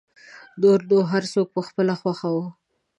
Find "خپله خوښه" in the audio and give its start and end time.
1.67-2.29